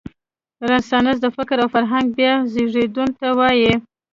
رنسانس 0.69 1.17
د 1.21 1.25
فکر 1.37 1.57
او 1.63 1.69
فرهنګ 1.75 2.05
بیا 2.17 2.33
زېږون 2.53 3.09
ته 3.19 3.27
وايي. 3.37 3.73